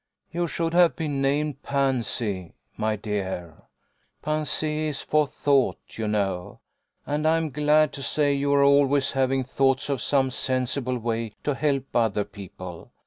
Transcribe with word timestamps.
"You 0.33 0.47
should 0.47 0.73
have 0.73 0.95
been 0.95 1.21
named 1.21 1.61
Pansy, 1.61 2.55
my 2.75 2.95
dear. 2.95 3.57
Pensee 4.23 4.87
is 4.87 5.03
for 5.03 5.27
thought, 5.27 5.77
you 5.91 6.07
know, 6.07 6.59
and 7.05 7.27
I'm 7.27 7.51
glad 7.51 7.93
to 7.93 8.01
say 8.01 8.33
you 8.33 8.51
are 8.55 8.63
always 8.63 9.11
having 9.11 9.43
thoughts 9.43 9.89
of 9.89 10.01
some 10.01 10.31
sensible 10.31 10.97
way 10.97 11.33
to 11.43 11.53
help 11.53 11.95
other 11.95 12.23
people. 12.23 12.89